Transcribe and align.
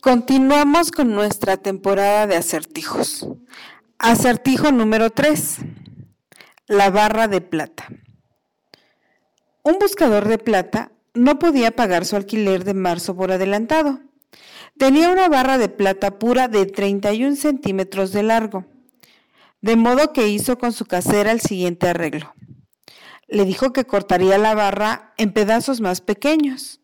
Continuamos 0.00 0.92
con 0.92 1.12
nuestra 1.12 1.56
temporada 1.56 2.28
de 2.28 2.36
acertijos. 2.36 3.26
Acertijo 3.98 4.70
número 4.70 5.10
3. 5.10 5.56
La 6.68 6.88
barra 6.90 7.26
de 7.26 7.40
plata. 7.40 7.88
Un 9.64 9.80
buscador 9.80 10.28
de 10.28 10.38
plata 10.38 10.92
no 11.14 11.40
podía 11.40 11.72
pagar 11.72 12.04
su 12.04 12.14
alquiler 12.14 12.62
de 12.62 12.74
marzo 12.74 13.16
por 13.16 13.32
adelantado. 13.32 13.98
Tenía 14.78 15.10
una 15.10 15.28
barra 15.28 15.58
de 15.58 15.68
plata 15.68 16.20
pura 16.20 16.46
de 16.46 16.66
31 16.66 17.34
centímetros 17.34 18.12
de 18.12 18.22
largo, 18.22 18.66
de 19.62 19.74
modo 19.74 20.12
que 20.12 20.28
hizo 20.28 20.58
con 20.58 20.72
su 20.72 20.86
casera 20.86 21.32
el 21.32 21.40
siguiente 21.40 21.88
arreglo. 21.88 22.34
Le 23.26 23.44
dijo 23.44 23.72
que 23.72 23.84
cortaría 23.84 24.38
la 24.38 24.54
barra 24.54 25.12
en 25.16 25.32
pedazos 25.32 25.80
más 25.80 26.00
pequeños 26.00 26.78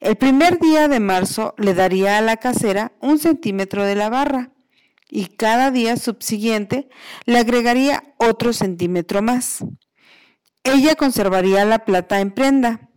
el 0.00 0.16
primer 0.16 0.58
día 0.58 0.88
de 0.88 1.00
marzo 1.00 1.54
le 1.58 1.74
daría 1.74 2.18
a 2.18 2.20
la 2.20 2.36
casera 2.36 2.92
un 3.00 3.18
centímetro 3.18 3.84
de 3.84 3.94
la 3.94 4.08
barra 4.08 4.50
y 5.08 5.26
cada 5.26 5.70
día 5.70 5.96
subsiguiente 5.96 6.88
le 7.26 7.38
agregaría 7.38 8.14
otro 8.16 8.52
centímetro 8.52 9.22
más. 9.22 9.64
Ella 10.62 10.94
conservaría 10.94 11.64
la 11.64 11.84
plata 11.84 12.20
en 12.20 12.30
prenda. 12.30 12.88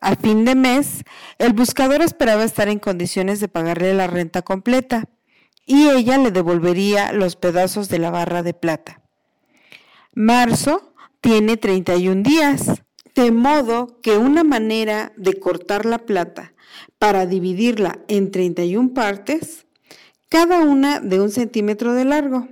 A 0.00 0.16
fin 0.16 0.44
de 0.44 0.54
mes, 0.54 1.04
el 1.38 1.52
buscador 1.52 2.02
esperaba 2.02 2.44
estar 2.44 2.68
en 2.68 2.78
condiciones 2.78 3.40
de 3.40 3.48
pagarle 3.48 3.94
la 3.94 4.06
renta 4.06 4.42
completa 4.42 5.08
y 5.64 5.88
ella 5.88 6.18
le 6.18 6.30
devolvería 6.30 7.12
los 7.12 7.36
pedazos 7.36 7.88
de 7.88 7.98
la 7.98 8.10
barra 8.10 8.42
de 8.42 8.52
plata. 8.52 9.00
Marzo 10.12 10.94
tiene 11.20 11.56
31 11.56 12.22
días 12.22 12.83
de 13.14 13.30
modo 13.30 14.00
que 14.02 14.18
una 14.18 14.44
manera 14.44 15.12
de 15.16 15.38
cortar 15.38 15.86
la 15.86 15.98
plata 15.98 16.54
para 16.98 17.26
dividirla 17.26 18.00
en 18.08 18.30
31 18.30 18.94
partes, 18.94 19.66
cada 20.28 20.60
una 20.60 21.00
de 21.00 21.20
un 21.20 21.30
centímetro 21.30 21.94
de 21.94 22.04
largo. 22.04 22.48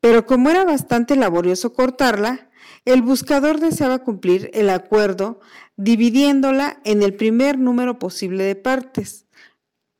Pero 0.00 0.26
como 0.26 0.50
era 0.50 0.64
bastante 0.64 1.16
laborioso 1.16 1.72
cortarla, 1.72 2.50
el 2.84 3.02
buscador 3.02 3.60
deseaba 3.60 4.00
cumplir 4.00 4.50
el 4.54 4.70
acuerdo 4.70 5.40
dividiéndola 5.76 6.80
en 6.84 7.02
el 7.02 7.14
primer 7.14 7.58
número 7.58 7.98
posible 7.98 8.44
de 8.44 8.56
partes. 8.56 9.26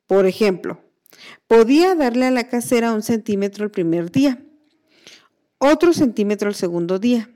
Por 0.07 0.25
ejemplo, 0.25 0.81
podía 1.47 1.95
darle 1.95 2.25
a 2.25 2.31
la 2.31 2.49
casera 2.49 2.93
un 2.93 3.03
centímetro 3.03 3.63
el 3.63 3.71
primer 3.71 4.11
día, 4.11 4.43
otro 5.59 5.93
centímetro 5.93 6.49
el 6.49 6.55
segundo 6.55 6.99
día, 6.99 7.29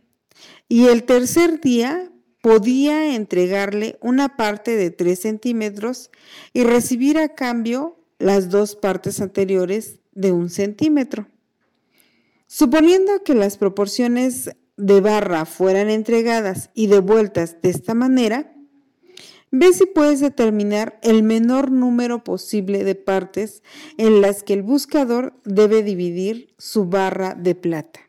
y 0.68 0.88
el 0.88 1.04
tercer 1.04 1.62
día 1.62 2.12
podía 2.42 3.16
entregarle 3.16 3.98
una 4.02 4.38
parte 4.38 4.76
de 4.76 4.92
3 4.92 5.20
centímetros 5.20 6.12
y 6.54 6.64
recibir 6.64 7.18
a 7.18 7.36
cambio 7.36 7.98
las 8.20 8.50
dos 8.50 8.76
partes 8.76 9.22
anteriores 9.22 10.00
de 10.14 10.32
un 10.32 10.50
centímetro. 10.50 11.28
Suponiendo 12.48 13.24
que 13.24 13.36
las 13.36 13.58
proporciones 13.58 14.52
de 14.78 15.02
barra 15.02 15.46
fueran 15.46 15.90
entregadas 15.90 16.70
y 16.74 16.88
devueltas 16.88 17.62
de 17.62 17.70
esta 17.70 17.94
manera, 17.94 18.56
ve 19.52 19.74
si 19.74 19.86
puedes 19.86 20.20
determinar 20.20 21.00
el 21.02 21.24
menor 21.24 21.72
número 21.72 22.24
posible 22.24 22.84
de 22.84 22.96
partes 22.96 23.64
en 23.98 24.22
las 24.22 24.44
que 24.44 24.54
el 24.54 24.64
buscador 24.64 25.34
debe 25.44 25.84
dividir 25.84 26.54
su 26.58 26.86
barra 26.86 27.36
de 27.36 27.56
plata. 27.56 28.07